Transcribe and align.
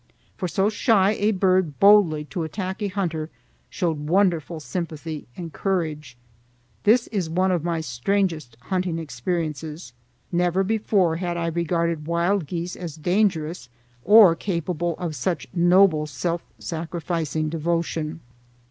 For 0.35 0.47
so 0.47 0.67
shy 0.67 1.11
a 1.19 1.29
bird 1.29 1.79
boldly 1.79 2.25
to 2.31 2.41
attack 2.41 2.81
a 2.81 2.87
hunter 2.87 3.29
showed 3.69 4.07
wonderful 4.09 4.59
sympathy 4.59 5.27
and 5.37 5.53
courage. 5.53 6.17
This 6.85 7.05
is 7.09 7.29
one 7.29 7.51
of 7.51 7.63
my 7.63 7.81
strangest 7.81 8.57
hunting 8.61 8.97
experiences. 8.97 9.93
Never 10.31 10.63
before 10.63 11.17
had 11.17 11.37
I 11.37 11.45
regarded 11.49 12.07
wild 12.07 12.47
geese 12.47 12.75
as 12.75 12.95
dangerous, 12.95 13.69
or 14.03 14.35
capable 14.35 14.95
of 14.97 15.15
such 15.15 15.47
noble 15.53 16.07
self 16.07 16.41
sacrificing 16.57 17.47
devotion. 17.49 18.21